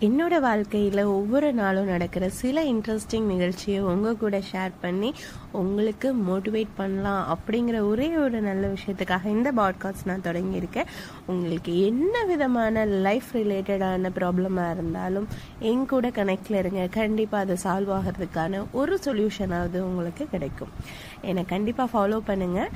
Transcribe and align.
என்னோட 0.00 0.40
வாழ்க்கையில் 0.40 1.04
ஒவ்வொரு 1.04 1.52
நாளும் 1.52 1.84
நடக்கிற 1.84 2.28
சில 2.28 2.64
இன்ட்ரெஸ்டிங் 2.64 3.20
நிகழ்ச்சியை 3.20 3.80
உங்கள் 3.80 4.16
கூட 4.16 4.42
ஷேர் 4.52 4.70
பண்ணி 4.80 5.14
உங்களுக்கு 5.52 6.14
மோட்டிவேட் 6.14 6.68
பண்ணலாம் 6.76 7.38
அப்படிங்கிற 7.38 7.80
ஒரே 7.80 8.16
ஒரு 8.16 8.40
நல்ல 8.40 8.66
விஷயத்துக்காக 8.66 9.26
இந்த 9.26 9.52
பாட்காஸ்ட் 9.52 10.04
நான் 10.04 10.20
தொடங்கியிருக்கேன். 10.20 10.86
உங்களுக்கு 11.26 11.86
என்ன 11.86 12.24
விதமான 12.24 12.84
லைஃப் 12.84 13.30
ரிலேட்டடான 13.32 14.10
ப்ராப்ளமாக 14.16 14.70
இருந்தாலும் 14.70 15.28
என் 15.58 15.86
கூட 15.86 16.08
கனெக்டில் 16.08 16.58
இருங்க. 16.58 16.86
கண்டிப்பாக 16.86 17.52
அதை 17.52 17.56
சால்வ் 17.64 18.00
ஆகிறதுக்கான 18.00 18.64
ஒரு 18.72 18.98
சொல்யூஷனாவது 19.04 19.78
உங்களுக்கு 19.80 20.26
கிடைக்கும். 20.26 20.68
என்னை 21.22 21.44
கண்டிப்பாக 21.44 21.90
ஃபாலோ 21.92 22.20
பண்ணுங்கள் 22.26 22.68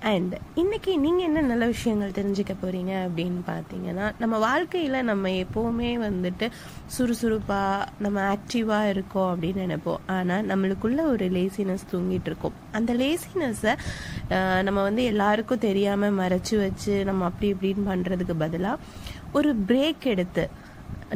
அண்ட் 0.00 0.38
இன்னைக்கு 0.54 0.98
நீங்கள் 0.98 1.24
என்ன 1.24 1.40
நல்ல 1.40 1.66
விஷயங்கள் 1.66 2.10
தெரிஞ்சுக்க 2.10 2.54
போகிறீங்க 2.62 2.92
அப்படின்னு 3.06 3.40
பார்த்தீங்கன்னா 3.46 4.12
நம்ம 4.18 4.38
வாழ்க்கையில் 4.38 5.04
நம்ம 5.04 5.28
எப்போவுமே 5.28 5.90
வந்துட்டு 6.04 6.50
சுறுசுறுப்பாக 6.86 7.88
நம்ம 7.98 8.36
ஆக்டிவாக 8.36 8.88
இருக்கோம் 8.88 9.30
அப்படின்னு 9.34 9.64
நினைப்போம். 9.64 10.00
ஆனால் 10.06 10.46
நம்மளுக்குள்ள 10.46 11.00
ஒரு 11.00 11.26
லேசினஸ் 11.28 11.88
தூங்கிட்டு 11.92 12.24
இருக்கோம். 12.24 12.52
அந்த 12.72 12.94
லேசினஸை 12.94 13.74
நம்ம 14.62 14.82
வந்து 14.82 15.04
எல்லாருக்கும் 15.04 15.58
தெரியாமல் 15.58 16.18
மறைச்சு 16.18 16.56
வச்சு 16.56 17.04
நம்ம 17.04 17.24
அப்படி 17.24 17.54
இப்படின்னு 17.54 17.90
பண்ணுறதுக்கு 17.90 18.36
பதிலாக 18.38 18.76
ஒரு 19.32 19.56
பிரேக் 19.68 20.04
எடுத்து 20.04 20.50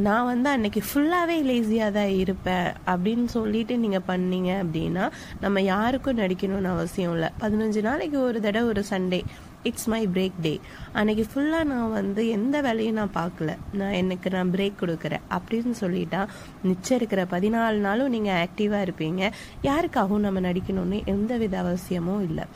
நான் 0.07 0.29
வந்து 0.31 0.49
அன்னைக்கு 0.55 0.81
ஃபுல்லாகவே 0.89 1.35
லேசியாக 1.49 1.97
தான் 1.97 2.13
இருப்பேன். 2.23 2.69
அப்படின்னு 2.93 3.27
சொல்லிட்டு 3.37 3.75
நீங்கள் 3.85 4.07
பண்ணீங்க 4.11 4.51
அப்படின்னா 4.63 5.05
நம்ம 5.45 5.61
யாருக்கும் 5.73 6.21
நடிக்கணும்னு 6.21 6.71
அவசியம் 6.75 7.13
இல்லை. 7.17 7.29
பதினஞ்சு 7.43 7.81
நாளைக்கு 7.89 8.19
ஒரு 8.29 8.39
தடவை 8.47 8.69
ஒரு 8.73 8.85
Sunday 8.91 9.21
it's 9.69 9.89
my 9.93 10.01
break 10.15 10.39
day 10.45 10.53
அன்னைக்கு 11.01 11.25
ஃபுல்லாக 11.33 11.67
நான் 11.73 11.93
வந்து 11.99 12.23
எந்த 12.37 12.57
வேலையும் 12.67 12.99
நான் 13.01 13.13
பார்க்கல. 13.19 13.51
நான் 13.81 13.97
எனக்கு 14.01 14.31
நான் 14.37 14.53
பிரேக் 14.55 14.81
கொடுக்குறேன். 14.83 15.25
அப்படின்னு 15.37 15.75
சொல்லிட்டா 15.83 16.23
மிச்சம் 16.69 16.99
இருக்கிற 17.01 17.25
பதினாலு 17.35 17.81
நாளும் 17.89 18.15
நீங்கள் 18.17 18.41
ஆக்டிவாக 18.45 18.87
இருப்பீங்க. 18.87 19.23
யாருக்காகவும் 19.69 20.27
நம்ம 20.27 20.43
நடிக்கணும்னு 20.49 21.01
எந்த 21.15 21.37
வித 21.43 21.59
அவசியமும் 21.65 22.25
இல்லை. 22.29 22.47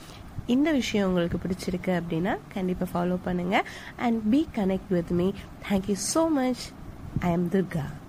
இந்த 0.54 0.70
விஷயம் 0.80 1.06
உங்களுக்கு 1.10 1.38
பிடிச்சிருக்கு 1.44 1.92
அப்படின்னா 2.00 2.34
கண்டிப்பாக 2.56 2.90
ஃபாலோ 2.94 3.18
பண்ணுங்கள் 3.28 3.68
and 4.06 4.18
be 4.32 4.42
connect 4.58 4.92
with 4.96 5.14
me 5.20 5.28
thank you 5.68 5.96
so 6.14 6.24
much 6.40 6.64
I 7.22 7.30
am 7.30 7.48
Durga. 7.48 8.05